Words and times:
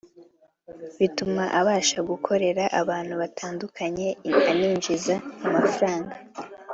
bituma 0.99 1.43
abasha 1.59 1.99
gukorera 2.09 2.63
abantu 2.81 3.13
batandukanye 3.21 4.07
aninjiza 4.49 5.15
amafaranga 5.47 6.13